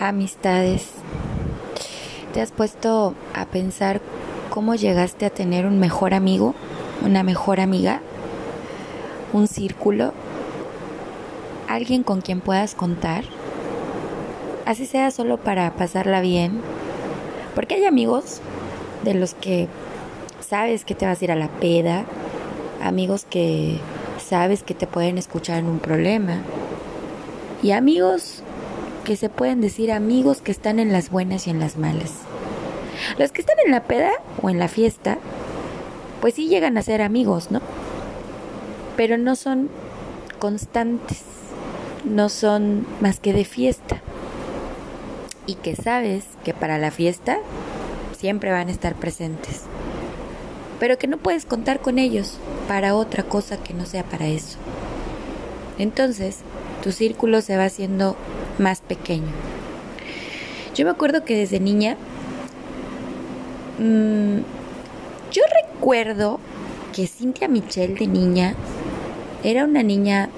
[0.00, 0.88] amistades.
[2.32, 4.00] ¿Te has puesto a pensar
[4.50, 6.54] cómo llegaste a tener un mejor amigo,
[7.04, 8.00] una mejor amiga,
[9.32, 10.12] un círculo,
[11.68, 13.24] alguien con quien puedas contar?
[14.66, 16.60] Así sea solo para pasarla bien.
[17.54, 18.40] Porque hay amigos
[19.04, 19.68] de los que
[20.40, 22.04] sabes que te vas a ir a la peda,
[22.82, 23.78] amigos que
[24.18, 26.42] sabes que te pueden escuchar en un problema
[27.62, 28.42] y amigos
[29.06, 32.10] que se pueden decir amigos que están en las buenas y en las malas.
[33.18, 34.10] Los que están en la peda
[34.42, 35.18] o en la fiesta,
[36.20, 37.60] pues sí llegan a ser amigos, ¿no?
[38.96, 39.70] Pero no son
[40.40, 41.22] constantes,
[42.04, 44.02] no son más que de fiesta.
[45.46, 47.38] Y que sabes que para la fiesta
[48.18, 49.62] siempre van a estar presentes.
[50.80, 54.58] Pero que no puedes contar con ellos para otra cosa que no sea para eso.
[55.78, 56.38] Entonces,
[56.82, 58.16] tu círculo se va haciendo
[58.58, 59.32] más pequeño.
[60.74, 61.96] Yo me acuerdo que desde niña,
[63.78, 64.38] mmm,
[65.32, 66.40] yo recuerdo
[66.92, 68.54] que Cynthia Michelle de niña
[69.42, 70.28] era una niña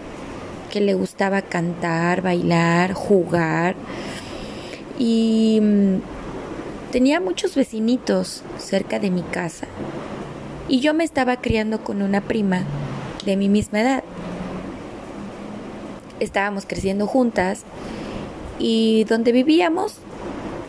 [0.71, 3.75] que le gustaba cantar, bailar, jugar
[4.99, 6.01] y mmm,
[6.93, 9.67] tenía muchos vecinitos cerca de mi casa
[10.69, 12.63] y yo me estaba criando con una prima
[13.25, 14.05] de mi misma edad.
[16.21, 17.63] Estábamos creciendo juntas
[18.59, 19.97] y donde vivíamos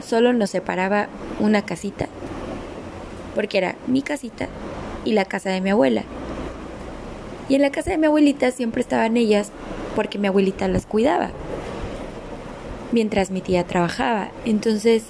[0.06, 1.08] solo nos separaba
[1.40, 2.08] una casita,
[3.36, 4.48] porque era mi casita
[5.06, 6.04] y la casa de mi abuela.
[7.48, 9.52] Y en la casa de mi abuelita siempre estaban ellas
[9.96, 11.32] porque mi abuelita las cuidaba,
[12.92, 14.30] mientras mi tía trabajaba.
[14.46, 15.06] Entonces,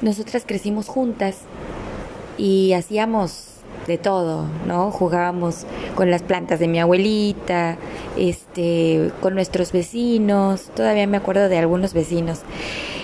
[0.00, 1.40] nosotras crecimos juntas
[2.38, 3.57] y hacíamos
[3.88, 4.92] de todo, ¿no?
[4.92, 7.76] Jugábamos con las plantas de mi abuelita,
[8.16, 12.42] este, con nuestros vecinos, todavía me acuerdo de algunos vecinos.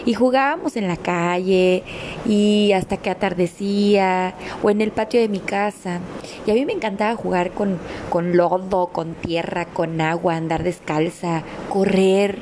[0.07, 1.83] Y jugábamos en la calle
[2.27, 6.01] y hasta que atardecía o en el patio de mi casa.
[6.47, 7.79] Y a mí me encantaba jugar con,
[8.11, 12.39] con lodo, con tierra, con agua, andar descalza, correr.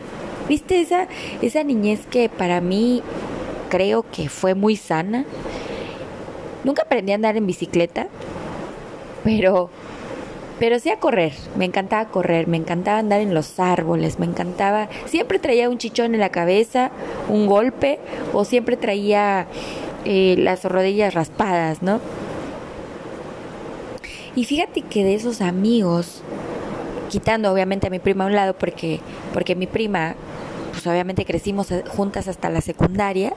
[0.49, 1.07] ¿Viste esa,
[1.41, 3.01] esa niñez que para mí
[3.71, 5.25] creo que fue muy sana?
[6.65, 8.07] Nunca aprendí a andar en bicicleta,
[9.25, 9.71] pero
[10.63, 14.89] pero sí a correr, me encantaba correr, me encantaba andar en los árboles, me encantaba,
[15.07, 16.93] siempre traía un chichón en la cabeza,
[17.29, 17.99] un golpe,
[18.33, 19.49] o siempre traía
[20.05, 22.01] eh, las rodillas raspadas, ¿no?
[24.37, 26.23] Y fíjate que de esos amigos,
[27.09, 29.01] quitando obviamente a mi prima a un lado, porque,
[29.33, 30.15] porque mi prima,
[30.71, 33.33] pues obviamente crecimos juntas hasta la secundaria,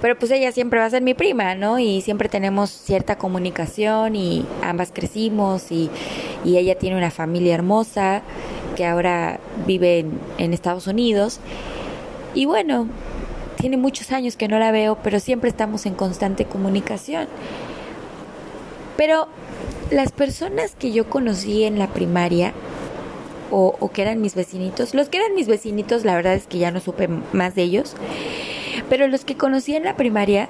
[0.00, 1.78] pero pues ella siempre va a ser mi prima, ¿no?
[1.78, 5.90] Y siempre tenemos cierta comunicación y ambas crecimos y,
[6.44, 8.22] y ella tiene una familia hermosa
[8.76, 11.40] que ahora vive en, en Estados Unidos.
[12.34, 12.88] Y bueno,
[13.58, 17.26] tiene muchos años que no la veo, pero siempre estamos en constante comunicación.
[18.96, 19.28] Pero
[19.90, 22.52] las personas que yo conocí en la primaria,
[23.50, 26.58] o, o, que eran mis vecinitos, los que eran mis vecinitos, la verdad es que
[26.58, 27.94] ya no supe más de ellos,
[28.88, 30.48] pero los que conocí en la primaria,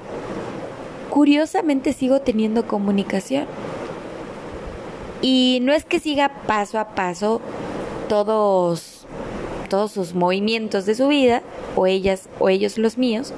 [1.11, 3.47] curiosamente sigo teniendo comunicación.
[5.23, 7.41] Y no es que siga paso a paso
[8.09, 9.07] todos,
[9.69, 11.43] todos sus movimientos de su vida,
[11.75, 13.33] o ellas o ellos los míos,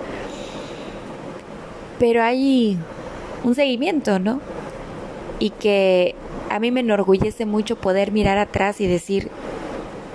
[1.98, 2.78] pero hay
[3.44, 4.40] un seguimiento, ¿no?
[5.38, 6.14] Y que
[6.50, 9.30] a mí me enorgullece mucho poder mirar atrás y decir,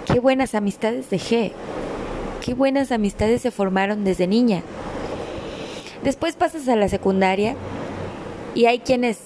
[0.05, 1.51] qué buenas amistades dejé,
[2.43, 4.61] qué buenas amistades se formaron desde niña.
[6.03, 7.55] Después pasas a la secundaria
[8.53, 9.17] y hay quienes,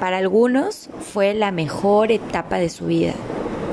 [0.00, 3.12] para algunos, fue la mejor etapa de su vida.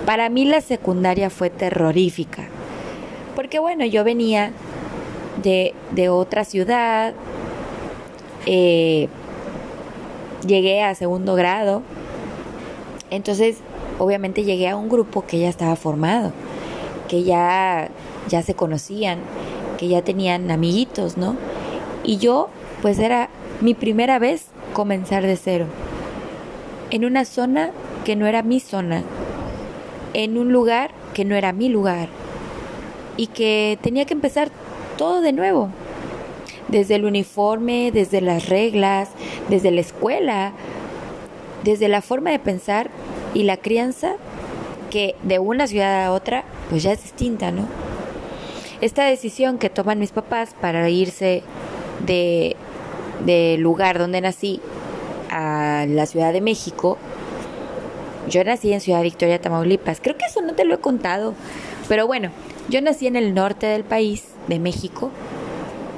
[0.06, 2.44] Para mí la secundaria fue terrorífica,
[3.36, 4.52] porque bueno, yo venía
[5.42, 7.14] de, de otra ciudad,
[8.46, 9.08] eh,
[10.46, 11.82] llegué a segundo grado,
[13.10, 13.58] entonces
[13.98, 16.34] obviamente llegué a un grupo que ya estaba formado,
[17.08, 17.90] que ya,
[18.28, 19.20] ya se conocían,
[19.78, 21.36] que ya tenían amiguitos, ¿no?
[22.04, 22.50] Y yo,
[22.82, 23.30] pues era
[23.62, 25.66] mi primera vez comenzar de cero,
[26.90, 27.72] en una zona
[28.06, 29.04] que no era mi zona,
[30.14, 32.10] en un lugar que no era mi lugar,
[33.18, 34.50] y que tenía que empezar
[34.98, 35.70] todo de nuevo,
[36.68, 39.10] desde el uniforme, desde las reglas,
[39.50, 40.54] desde la escuela,
[41.64, 42.90] desde la forma de pensar
[43.34, 44.14] y la crianza
[44.90, 47.68] que de una ciudad a otra pues ya es distinta, ¿no?
[48.84, 51.42] Esta decisión que toman mis papás para irse
[52.06, 52.58] de,
[53.26, 54.60] de lugar donde nací
[55.30, 56.98] a la Ciudad de México,
[58.28, 60.02] yo nací en Ciudad Victoria, Tamaulipas.
[60.02, 61.34] Creo que eso no te lo he contado.
[61.88, 62.30] Pero bueno,
[62.68, 65.12] Yo nací en el norte del país, de México,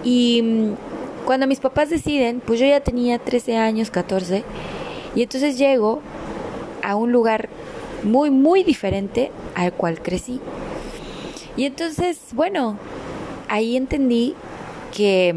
[0.04, 4.44] y mm, cuando mis papás deciden, pues yo ya tenía 13 años, 14,
[5.16, 6.02] y entonces llego
[6.84, 7.50] a un lugar
[8.04, 10.40] muy, muy diferente al cual crecí.
[11.58, 12.78] Y entonces, bueno,
[13.48, 14.36] ahí entendí
[14.96, 15.36] que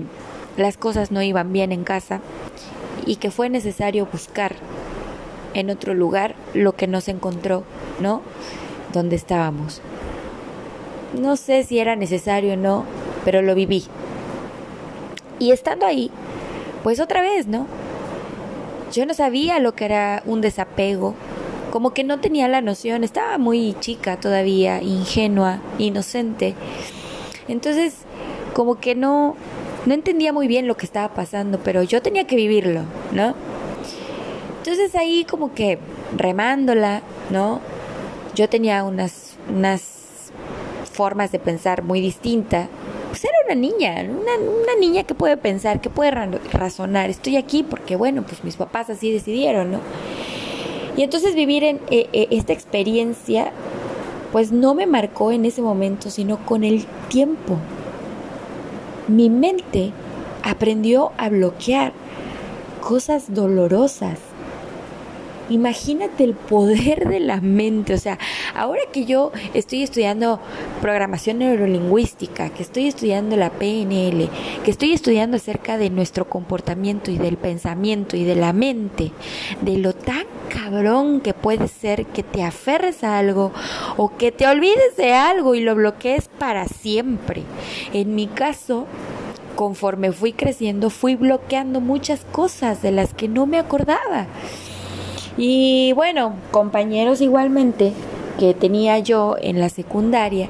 [0.56, 2.20] las cosas no iban bien en casa
[3.06, 4.56] y que fue necesario buscar
[5.55, 7.65] en otro lugar lo que no se encontró,
[8.00, 8.23] ¿no?
[8.93, 9.81] Donde estábamos.
[11.19, 12.85] No sé si era necesario o no,
[13.25, 13.85] pero lo viví.
[15.38, 16.11] Y estando ahí,
[16.82, 17.67] pues otra vez, ¿no?
[18.93, 21.14] Yo no sabía lo que era un desapego,
[21.70, 26.55] como que no tenía la noción, estaba muy chica todavía, ingenua, inocente.
[27.49, 27.94] Entonces,
[28.55, 29.37] como que no
[29.87, 32.82] no entendía muy bien lo que estaba pasando, pero yo tenía que vivirlo,
[33.12, 33.35] ¿no?
[34.59, 35.79] Entonces ahí como que
[36.17, 37.61] remándola, ¿no?
[38.35, 40.32] Yo tenía unas unas
[40.93, 42.69] formas de pensar muy distintas
[43.09, 46.11] pues era una niña, una, niña que puede pensar, que puede
[46.53, 47.11] razonar.
[47.11, 49.81] Estoy aquí porque, bueno, pues mis papás así decidieron, ¿no?
[50.99, 53.53] Y entonces vivir en eh, eh, esta experiencia,
[54.33, 57.56] pues no me marcó en ese momento, sino con el tiempo.
[59.06, 59.93] Mi mente
[60.43, 61.93] aprendió a bloquear
[62.81, 64.19] cosas dolorosas
[65.50, 67.95] Imagínate el poder de la mente.
[67.95, 68.19] O sea,
[68.55, 70.41] ahora que yo estoy estudiando
[70.83, 74.29] programación neurolingüística, que estoy estudiando la PNL,
[74.65, 79.12] que estoy estudiando acerca de nuestro comportamiento y del pensamiento y de la mente,
[79.62, 83.53] de lo tan cabrón que puede ser que te aferres a algo
[83.97, 87.43] o que te olvides de algo y lo bloquees para siempre.
[87.93, 88.87] En mi caso,
[89.56, 94.27] conforme fui creciendo, fui bloqueando muchas cosas de las que no me acordaba.
[95.38, 97.93] Y bueno, compañeros igualmente
[98.40, 100.49] que tenía yo en la secundaria,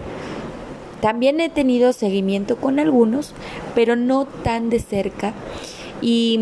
[1.00, 3.34] también he tenido seguimiento con algunos,
[3.74, 5.34] pero no tan de cerca.
[6.00, 6.40] Y,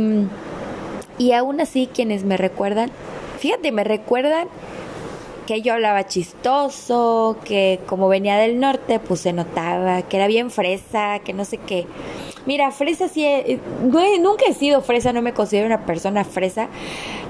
[1.19, 2.91] y aún así quienes me recuerdan,
[3.39, 4.49] fíjate, me recuerdan
[5.47, 10.51] que yo hablaba chistoso, que como venía del norte, pues se notaba, que era bien
[10.51, 11.87] fresa, que no sé qué.
[12.47, 13.27] Mira, fresa sí,
[14.21, 16.69] nunca he sido fresa, no me considero una persona fresa.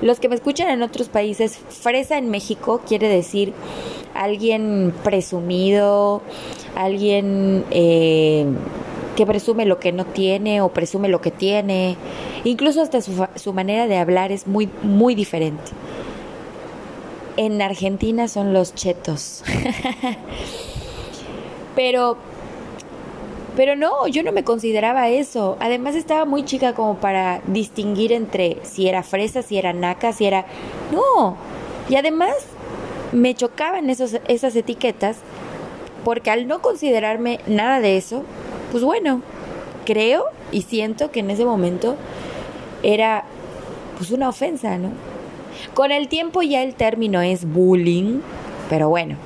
[0.02, 3.54] Los que me escuchan en otros países, fresa en México quiere decir
[4.14, 6.22] alguien presumido,
[6.74, 8.46] alguien eh,
[9.16, 11.96] que presume lo que no tiene o presume lo que tiene.
[12.44, 15.72] Incluso hasta su, su manera de hablar es muy, muy diferente
[17.36, 19.42] en Argentina son los chetos.
[21.76, 22.16] pero
[23.56, 25.56] pero no, yo no me consideraba eso.
[25.61, 30.26] Además estaba muy chica como para distinguir entre si era fresa, si era naca, si
[30.26, 30.44] era...
[30.93, 31.37] No.
[31.88, 32.35] Y además
[33.12, 35.17] me chocaban esos, esas etiquetas
[36.05, 38.23] porque al no considerarme nada de eso,
[38.70, 39.23] pues bueno,
[39.87, 41.97] creo y siento que en ese momento
[42.82, 43.25] era
[43.97, 44.91] pues una ofensa, ¿no?
[45.73, 48.20] Con el tiempo ya el término es bullying,
[48.69, 49.17] pero bueno,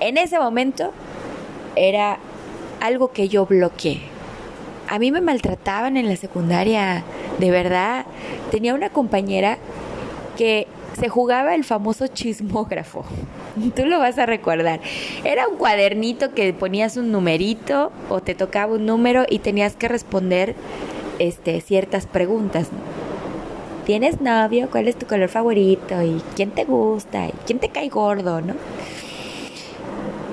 [0.00, 0.90] en ese momento
[1.76, 2.18] era
[2.86, 4.00] algo que yo bloqueé.
[4.88, 7.02] A mí me maltrataban en la secundaria,
[7.38, 8.06] de verdad.
[8.50, 9.58] Tenía una compañera
[10.36, 10.68] que
[10.98, 13.04] se jugaba el famoso chismógrafo.
[13.76, 14.80] Tú lo vas a recordar.
[15.24, 19.88] Era un cuadernito que ponías un numerito o te tocaba un número y tenías que
[19.88, 20.54] responder
[21.18, 22.68] este, ciertas preguntas.
[23.84, 24.68] ¿Tienes novio?
[24.70, 26.02] ¿Cuál es tu color favorito?
[26.02, 27.26] ¿Y quién te gusta?
[27.28, 28.40] ¿Y quién te cae gordo?
[28.40, 28.54] ¿No?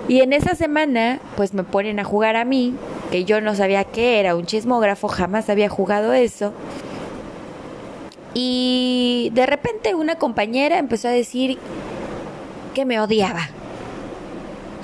[0.08, 2.76] Y en esa semana, pues me ponen a jugar a mí,
[3.12, 6.54] que yo no sabía qué era un chismógrafo, jamás había jugado eso.
[8.34, 11.58] Y de repente una compañera empezó a decir
[12.74, 13.48] que me odiaba.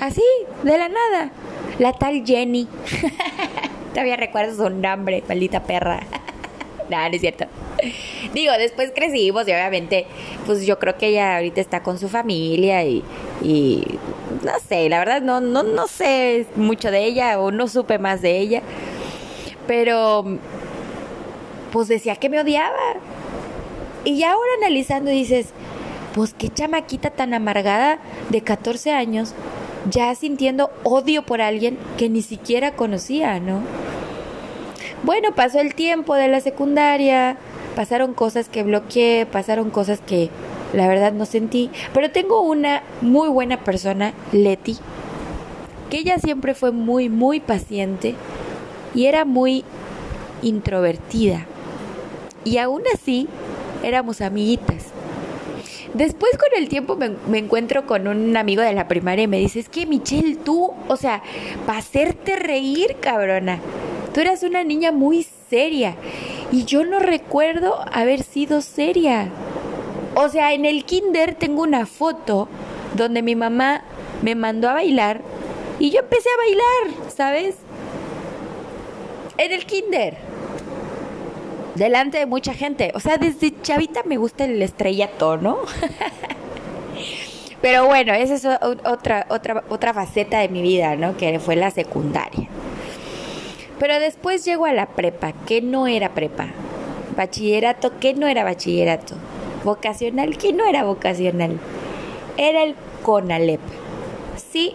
[0.00, 0.22] Así,
[0.62, 1.32] de la nada.
[1.78, 2.66] La tal Jenny.
[3.90, 6.00] Todavía recuerdo su nombre, maldita perra.
[6.88, 7.46] Nada, no es cierto.
[8.34, 10.06] Digo, después crecimos y obviamente,
[10.46, 13.02] pues yo creo que ella ahorita está con su familia y,
[14.42, 18.22] no sé, la verdad no, no, no sé mucho de ella o no supe más
[18.22, 18.62] de ella.
[19.66, 20.24] Pero,
[21.72, 22.76] pues decía que me odiaba.
[24.04, 25.48] Y ahora analizando dices,
[26.14, 27.98] pues qué chamaquita tan amargada
[28.30, 29.34] de 14 años,
[29.90, 33.60] ya sintiendo odio por alguien que ni siquiera conocía, ¿no?
[35.02, 37.36] Bueno, pasó el tiempo de la secundaria,
[37.76, 40.30] pasaron cosas que bloqueé, pasaron cosas que
[40.72, 44.76] la verdad no sentí, pero tengo una muy buena persona, Leti,
[45.88, 48.14] que ella siempre fue muy, muy paciente
[48.94, 49.64] y era muy
[50.42, 51.46] introvertida.
[52.44, 53.28] Y aún así
[53.82, 54.86] éramos amiguitas.
[55.94, 59.58] Después con el tiempo me, encuentro con un amigo de la primaria y me dice,
[59.58, 61.22] es que Michelle, tú, o sea,
[61.66, 63.58] para hacerte reír, cabrona,
[64.14, 65.96] tú eras una niña muy seria
[66.52, 69.28] y yo no recuerdo haber sido seria.
[70.14, 72.48] O sea, en el kinder tengo una foto
[72.96, 73.82] donde mi mamá
[74.22, 75.20] me mandó a bailar
[75.78, 77.56] y yo empecé a bailar, ¿sabes?
[79.38, 80.16] En el kinder.
[81.76, 82.90] Delante de mucha gente.
[82.94, 85.58] O sea, desde chavita me gusta el estrellato, ¿no?
[87.62, 88.44] Pero bueno, esa es
[88.84, 91.16] otra, otra, otra faceta de mi vida, ¿no?
[91.16, 92.48] Que fue la secundaria.
[93.80, 96.48] Pero después llego a la prepa, que no era prepa.
[97.16, 99.16] Bachillerato, que no era bachillerato.
[99.64, 101.58] Vocacional, que no era vocacional.
[102.36, 103.60] Era el CONALEP.
[104.52, 104.74] Sí,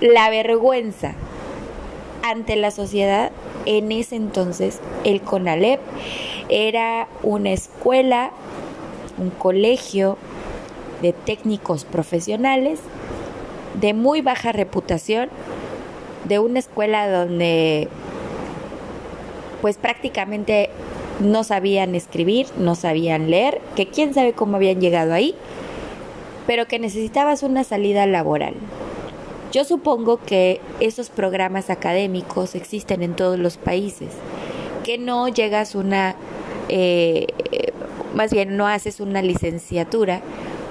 [0.00, 1.14] la vergüenza
[2.22, 3.30] ante la sociedad
[3.66, 5.80] en ese entonces el CONALEP
[6.48, 8.30] era una escuela,
[9.16, 10.18] un colegio
[11.02, 12.80] de técnicos profesionales
[13.80, 15.28] de muy baja reputación,
[16.28, 17.88] de una escuela donde
[19.60, 20.70] pues prácticamente
[21.20, 25.34] no sabían escribir, no sabían leer, que quién sabe cómo habían llegado ahí,
[26.46, 28.54] pero que necesitabas una salida laboral.
[29.52, 34.10] Yo supongo que esos programas académicos existen en todos los países,
[34.84, 36.16] que no llegas una,
[36.68, 37.28] eh,
[38.14, 40.20] más bien no haces una licenciatura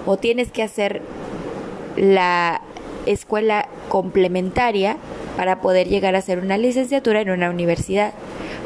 [0.05, 1.01] o tienes que hacer
[1.97, 2.62] la
[3.05, 4.97] escuela complementaria
[5.38, 8.13] para poder llegar a hacer una licenciatura en una universidad.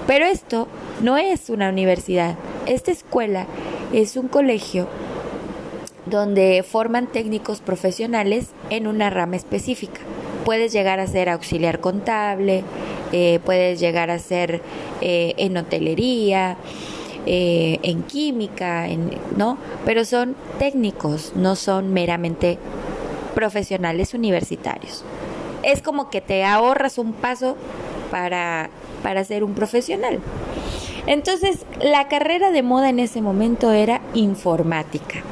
[0.07, 0.67] Pero esto
[1.01, 2.35] no es una universidad,
[2.65, 3.45] esta escuela
[3.93, 4.87] es un colegio
[6.05, 10.01] donde forman técnicos profesionales en una rama específica.
[10.45, 12.63] Puedes llegar a ser auxiliar contable,
[13.11, 14.61] eh, puedes llegar a ser
[15.01, 16.57] eh, en hotelería,
[17.25, 19.57] eh, en química, en, ¿no?
[19.85, 22.57] Pero son técnicos, no son meramente
[23.35, 25.03] profesionales universitarios.
[25.63, 27.55] Es como que te ahorras un paso
[28.11, 28.69] para,
[29.03, 30.19] para ser un profesional.
[31.07, 35.23] Entonces, la carrera de moda en ese momento era informática.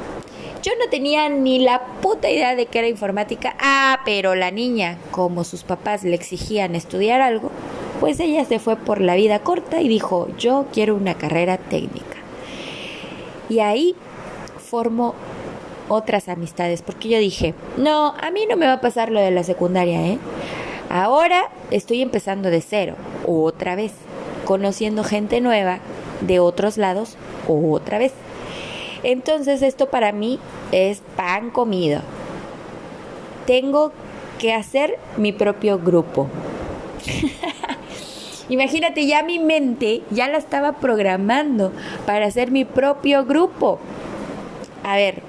[0.63, 3.55] Yo no tenía ni la puta idea de que era informática.
[3.59, 7.51] Ah, pero la niña, como sus papás le exigían estudiar algo,
[7.99, 12.17] pues ella se fue por la vida corta y dijo, yo quiero una carrera técnica.
[13.49, 13.95] Y ahí
[14.57, 15.15] formó
[15.89, 19.31] otras amistades, porque yo dije, no, a mí no me va a pasar lo de
[19.31, 20.19] la secundaria, ¿eh?
[20.89, 23.91] Ahora estoy empezando de cero, otra vez,
[24.45, 25.79] conociendo gente nueva
[26.21, 27.17] de otros lados,
[27.47, 28.13] otra vez.
[29.03, 30.39] Entonces esto para mí
[30.71, 32.01] es pan comido.
[33.45, 33.91] Tengo
[34.39, 36.27] que hacer mi propio grupo.
[38.49, 41.73] Imagínate, ya mi mente ya la estaba programando
[42.05, 43.79] para hacer mi propio grupo.
[44.83, 45.21] A ver,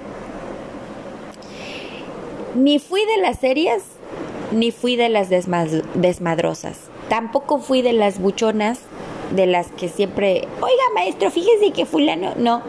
[2.55, 3.83] ni fui de las serias,
[4.51, 6.77] ni fui de las desmadrosas.
[7.07, 8.79] Tampoco fui de las buchonas,
[9.35, 12.61] de las que siempre, oiga maestro, fíjese que fulano, no,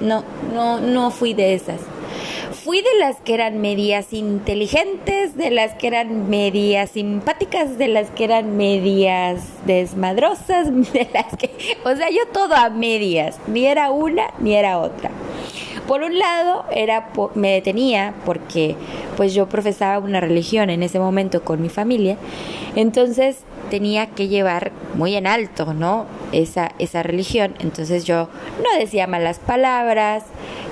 [0.00, 1.80] no, no, no fui de esas.
[2.64, 8.10] Fui de las que eran medias inteligentes, de las que eran medias simpáticas, de las
[8.10, 11.50] que eran medias desmadrosas, de las que,
[11.84, 15.10] o sea, yo todo a medias, ni era una ni era otra.
[15.92, 18.76] Por un lado, era me detenía porque
[19.14, 22.16] pues yo profesaba una religión en ese momento con mi familia,
[22.76, 26.06] entonces tenía que llevar muy en alto, ¿no?
[26.32, 27.56] Esa, esa religión.
[27.58, 28.30] Entonces yo
[28.64, 30.24] no decía malas palabras,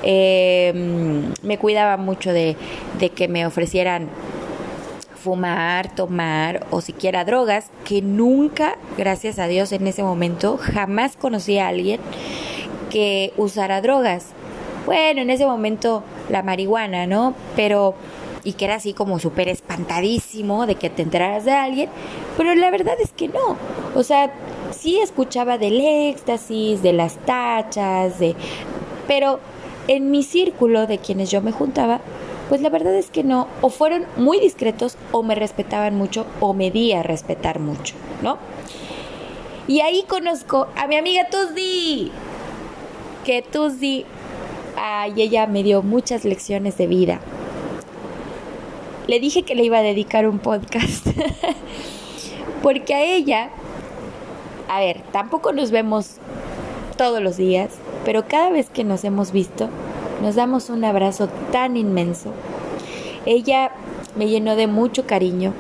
[0.03, 2.57] em, me cuidaba mucho de,
[2.99, 4.09] de que me ofrecieran
[5.23, 11.59] fumar, tomar o siquiera drogas, que nunca, gracias a Dios, en ese momento jamás conocí
[11.59, 12.01] a alguien
[12.89, 14.33] que usara drogas.
[14.91, 17.33] Bueno, en ese momento la marihuana, ¿no?
[17.55, 17.95] Pero
[18.43, 21.89] y que era así como súper espantadísimo de que te enteraras de alguien,
[22.37, 23.57] pero la verdad es que no.
[23.95, 24.33] O sea,
[24.73, 28.35] sí escuchaba del éxtasis, de las tachas, de...
[29.07, 29.39] pero
[29.87, 32.01] en mi círculo de quienes yo me juntaba,
[32.49, 36.53] pues la verdad es que no, o fueron muy discretos o me respetaban mucho o
[36.53, 37.95] me di a respetar mucho,
[38.25, 38.39] ¿no?
[39.69, 42.11] Y ahí conozco a mi amiga Tuzdi,
[43.25, 43.43] que
[44.83, 47.21] Ay, ella me dio muchas lecciones de vida
[49.11, 51.09] le dije que le iba a dedicar un podcast.
[52.63, 53.51] Porque a ella,
[54.69, 56.19] a ver, tampoco nos vemos
[56.97, 57.71] todos los días,
[58.05, 59.69] pero cada vez que nos hemos visto,
[60.23, 62.33] nos damos un abrazo tan inmenso.
[63.27, 63.73] Ella
[64.15, 65.55] me llenó de mucho cariño.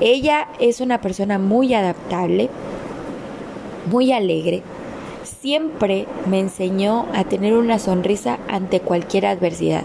[0.00, 2.50] Ella es una persona muy adaptable,
[3.90, 4.62] muy alegre.
[5.40, 9.84] Siempre me enseñó a tener una sonrisa ante cualquier adversidad.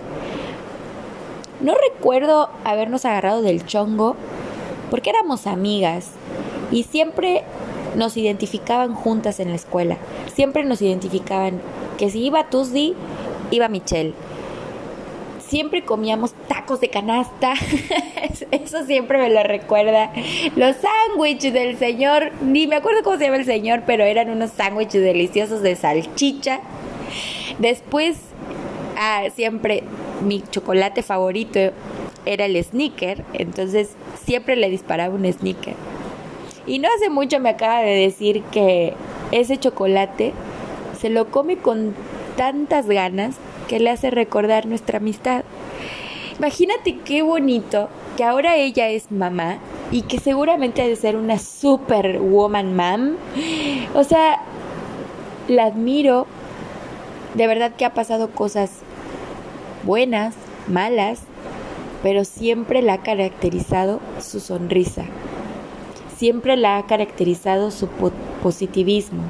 [1.62, 4.15] No recuerdo habernos agarrado del chongo
[4.91, 6.12] porque éramos amigas
[6.71, 7.43] y siempre
[7.95, 9.97] nos identificaban juntas en la escuela.
[10.33, 11.62] Siempre nos identificaban
[11.97, 12.93] que si iba Tuesday,
[13.51, 14.13] iba Michelle.
[15.55, 17.53] Siempre comíamos tacos de canasta.
[18.51, 20.12] Eso siempre me lo recuerda.
[20.57, 24.51] Los sándwiches del señor, ni me acuerdo cómo se llama el señor, pero eran unos
[24.51, 26.59] sándwiches deliciosos de salchicha.
[27.59, 28.17] Después,
[28.97, 29.85] ah, siempre
[30.25, 31.71] mi chocolate favorito
[32.25, 33.95] era el sneaker, entonces
[34.25, 35.75] siempre le disparaba un sneaker.
[36.67, 38.93] Y no hace mucho me acaba de decir que
[39.31, 40.33] ese chocolate
[41.00, 41.95] se lo come con
[42.35, 45.43] tantas ganas que le hace recordar nuestra amistad.
[46.38, 49.57] Imagínate qué bonito que ahora ella es mamá
[49.91, 53.15] y que seguramente ha de ser una super woman mom.
[53.93, 54.41] O sea,
[55.48, 56.27] la admiro.
[57.34, 58.72] De verdad que ha pasado cosas
[59.84, 60.36] buenas,
[60.67, 61.19] malas,
[62.01, 65.05] pero siempre la ha caracterizado su sonrisa.
[66.17, 67.88] Siempre la ha caracterizado su
[68.41, 69.24] positivismo.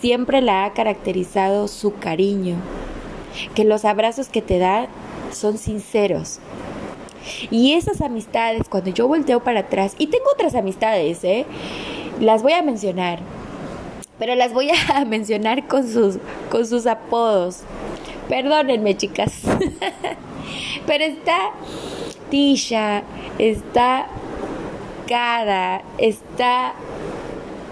[0.00, 2.56] Siempre la ha caracterizado su cariño.
[3.54, 4.88] Que los abrazos que te da
[5.32, 6.38] son sinceros.
[7.50, 11.46] Y esas amistades, cuando yo volteo para atrás, y tengo otras amistades, ¿eh?
[12.20, 13.20] las voy a mencionar,
[14.18, 16.18] pero las voy a mencionar con sus,
[16.50, 17.60] con sus apodos.
[18.28, 19.42] Perdónenme, chicas.
[20.86, 21.52] pero está
[22.30, 23.02] Tisha,
[23.38, 24.06] está
[25.06, 26.74] Cara, está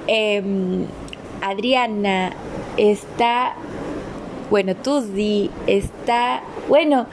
[0.06, 0.84] em,
[1.40, 2.32] Adriana,
[2.76, 3.54] está,
[4.50, 7.06] bueno, Tuzi, está, bueno,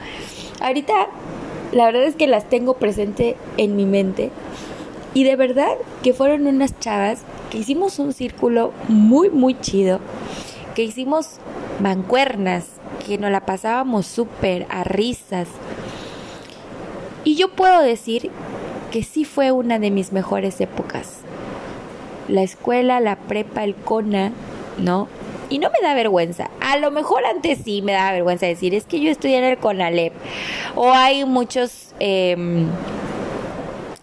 [0.60, 1.06] ahorita
[1.72, 4.30] la verdad es que las tengo presente en mi mente
[5.14, 10.00] y de verdad que fueron unas chavas que hicimos un círculo muy, muy chido,
[10.74, 11.38] que hicimos
[11.80, 12.66] mancuernas,
[13.06, 15.48] que nos la pasábamos súper a risas.
[17.24, 18.30] Y yo puedo decir
[18.90, 21.18] que sí fue una de mis mejores épocas.
[22.28, 24.32] La escuela, la prepa, el CONA,
[24.78, 25.08] ¿no?
[25.50, 26.50] Y no me da vergüenza.
[26.60, 29.58] A lo mejor antes sí me da vergüenza decir, es que yo estudié en el
[29.58, 30.12] CONALEP.
[30.74, 32.66] O hay muchos, em,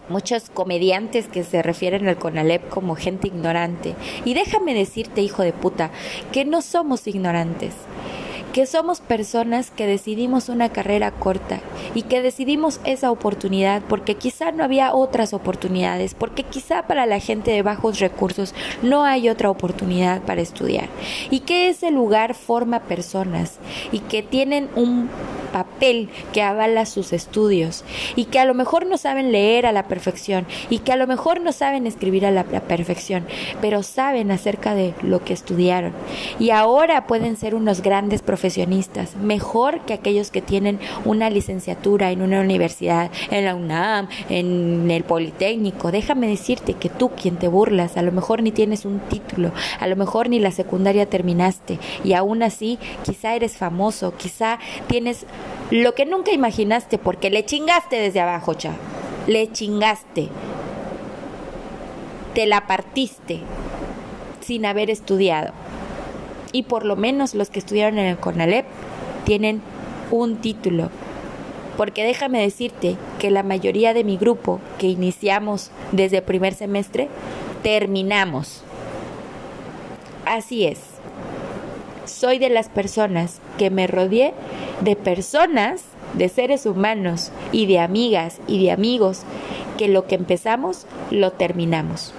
[0.09, 3.95] muchos comediantes que se refieren al CONALEP como gente ignorante.
[4.25, 5.91] Y déjame decirte, hijo de puta,
[6.31, 7.73] que no somos ignorantes
[8.55, 11.59] que somos personas que decidimos una carrera corta
[11.93, 17.19] y que decidimos esa oportunidad porque quizá no había otras oportunidades, porque quizá para la
[17.19, 20.87] gente de bajos recursos no hay otra oportunidad para estudiar.
[21.31, 23.59] Y que ese lugar forma personas
[23.91, 25.09] y que tienen un
[25.55, 27.85] papel que avala sus estudios
[28.17, 31.07] y que a lo mejor no saben leer a la perfección y que a lo
[31.07, 33.25] mejor no saben escribir a la, perfección,
[33.61, 35.93] pero saben acerca de lo que estudiaron
[36.39, 42.21] y ahora pueden ser unos grandes profesionistas, mejor que aquellos que tienen una licenciatura en
[42.21, 45.91] una universidad, en la UNAM, en el Politécnico.
[45.91, 49.87] Déjame decirte que tú quien te burlas, a lo mejor ni tienes un título, a
[49.87, 55.25] lo mejor ni la secundaria terminaste y aún así quizá eres famoso, quizá tienes
[55.71, 58.73] lo que nunca imaginaste porque le chingaste desde abajo, cha.
[59.27, 60.29] Le chingaste.
[62.33, 63.39] Te la partiste
[64.41, 65.53] sin haber estudiado.
[66.51, 68.65] Y por lo menos los que estudiaron en el CONALEP
[69.23, 69.61] tienen
[70.11, 70.91] un título.
[71.77, 77.09] Porque déjame decirte que la mayoría de mi grupo que iniciamos desde primer semestre,
[77.63, 78.61] terminamos.
[80.25, 80.95] Así es
[82.07, 84.33] soy de las personas que me rodeé
[84.81, 85.83] de personas,
[86.13, 89.21] de seres humanos y de amigas y de amigos
[89.77, 92.13] que lo que empezamos lo terminamos.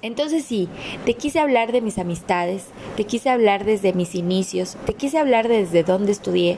[0.00, 0.68] Entonces sí,
[1.04, 5.48] te quise hablar de mis amistades, te quise hablar desde mis inicios, te quise hablar
[5.48, 6.56] desde dónde estudié,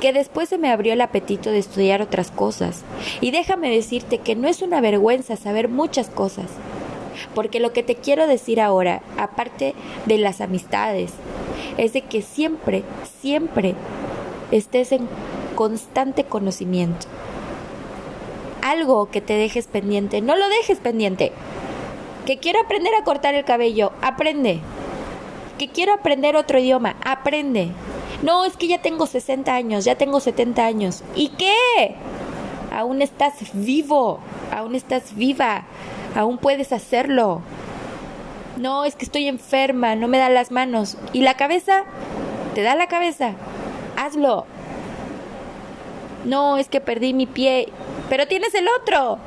[0.00, 2.84] que después se me abrió el apetito de estudiar otras cosas.
[3.20, 6.46] Y déjame decirte que no es una vergüenza saber muchas cosas,
[7.34, 9.74] porque lo que te quiero decir ahora, aparte
[10.06, 11.10] de las amistades,
[11.78, 12.84] es de que siempre,
[13.20, 13.74] siempre
[14.50, 15.08] estés en
[15.54, 17.06] constante conocimiento.
[18.62, 21.32] Algo que te dejes pendiente, no lo dejes pendiente.
[22.24, 24.60] Que quiero aprender a cortar el cabello, aprende.
[25.58, 27.68] Que quiero aprender otro idioma, aprende.
[28.22, 31.02] No, es que ya tengo 60 años, ya tengo 70 años.
[31.14, 31.94] ¿Y qué?
[32.72, 34.18] Aún estás vivo,
[34.50, 35.64] aún estás viva
[36.16, 37.42] aún puedes hacerlo.
[38.56, 40.96] No, es que estoy enferma, no me da las manos.
[41.12, 41.84] ¿Y la cabeza?
[42.54, 43.32] ¿Te da la cabeza?
[43.96, 44.46] Hazlo.
[46.24, 47.68] No, es que perdí mi pie,
[48.08, 49.18] pero tienes el otro.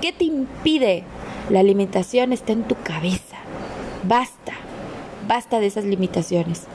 [0.00, 1.04] ¿Qué te impide?
[1.50, 3.36] La alimentación está en tu cabeza.
[4.04, 4.52] Basta.
[5.26, 6.66] Basta de esas limitaciones.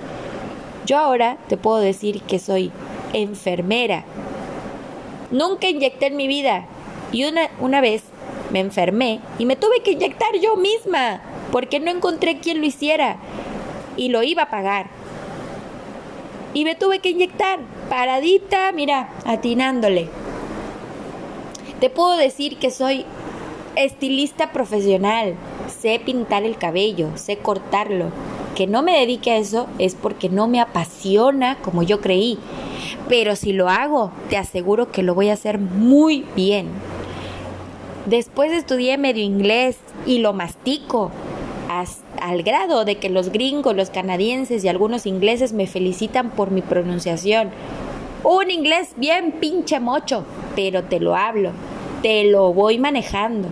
[0.85, 2.71] Yo ahora te puedo decir que soy
[3.13, 4.03] enfermera.
[5.31, 6.65] Nunca inyecté en mi vida.
[7.13, 8.03] Y una, una vez
[8.51, 13.17] me enfermé y me tuve que inyectar yo misma porque no encontré quien lo hiciera
[13.97, 14.87] y lo iba a pagar.
[16.53, 17.59] Y me tuve que inyectar,
[17.89, 20.09] paradita, mira, atinándole.
[21.79, 23.05] Te puedo decir que soy
[23.75, 25.35] estilista profesional,
[25.81, 28.11] sé pintar el cabello, sé cortarlo.
[28.55, 32.37] Que no me dedique a eso es porque no me apasiona como yo creí.
[33.07, 36.67] Pero si lo hago, te aseguro que lo voy a hacer muy bien.
[38.05, 41.11] Después estudié medio inglés y lo mastico
[42.19, 46.61] al grado de que los gringos, los canadienses y algunos ingleses me felicitan por mi
[46.61, 47.49] pronunciación.
[48.23, 51.51] Un inglés bien pinche mocho, pero te lo hablo,
[52.01, 53.49] te lo voy manejando.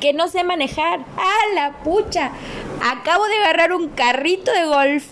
[0.00, 1.00] Que no sé manejar.
[1.16, 2.32] ¡Ah, la pucha!
[2.82, 5.04] Acabo de agarrar un carrito de golf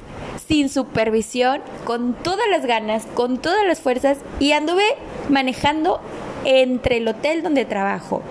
[0.47, 4.85] sin supervisión, con todas las ganas, con todas las fuerzas y anduve
[5.29, 6.01] manejando
[6.45, 8.23] entre el hotel donde trabajo.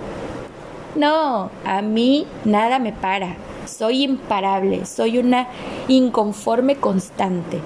[0.96, 3.36] No, a mí nada me para.
[3.66, 5.48] Soy imparable, soy una
[5.88, 7.60] inconforme constante.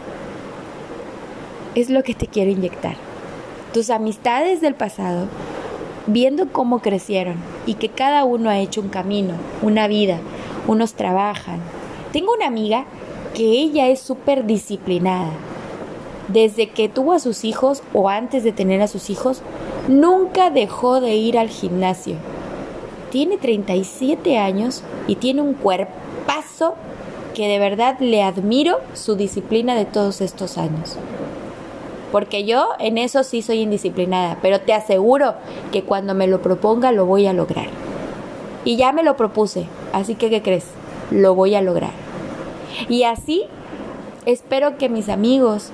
[1.76, 2.96] Es lo que te quiero inyectar.
[3.74, 5.28] Tus amistades del pasado,
[6.06, 10.20] viendo cómo crecieron y que cada uno ha hecho un camino, una vida,
[10.68, 11.60] unos trabajan.
[12.12, 12.86] Tengo una amiga
[13.34, 15.32] que ella es súper disciplinada.
[16.34, 19.44] Desde que tuvo a sus hijos o antes de tener a sus hijos,
[19.88, 22.16] Nunca dejó de ir al gimnasio.
[23.12, 26.76] Tiene 37 años y tiene un cuerpazo
[27.34, 30.96] que de verdad le admiro su disciplina de todos estos años.
[32.14, 35.34] Porque yo en eso sí soy indisciplinada, pero te aseguro
[35.74, 37.68] que cuando me lo proponga lo voy a lograr.
[38.64, 40.68] Y ya me lo propuse, así que ¿qué crees?
[41.12, 41.92] Lo voy a lograr.
[42.88, 43.44] Y así
[44.26, 45.72] espero que mis amigos,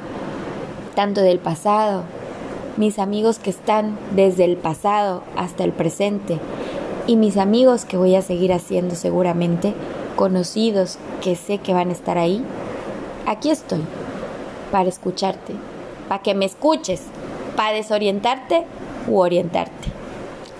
[0.99, 2.03] tanto del pasado
[2.75, 6.39] mis amigos que están desde el pasado hasta el presente
[7.07, 9.73] y mis amigos que voy a seguir haciendo seguramente,
[10.17, 12.43] conocidos que sé que van a estar ahí,
[13.25, 13.79] aquí estoy
[14.73, 15.53] para escucharte,
[16.09, 17.03] para que me escuches,
[17.55, 18.65] para desorientarte
[19.07, 19.87] u orientarte.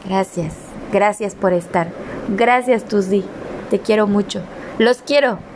[0.06, 0.54] Gracias,
[0.94, 1.92] gracias por estar.
[2.30, 3.26] Gracias, Tuzi.
[3.70, 4.40] Te quiero mucho.
[4.78, 5.49] Los quiero.